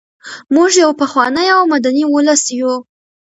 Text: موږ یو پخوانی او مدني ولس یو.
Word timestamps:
موږ 0.55 0.71
یو 0.83 0.91
پخوانی 1.01 1.47
او 1.55 1.61
مدني 1.73 2.03
ولس 2.07 2.43
یو. 2.59 2.73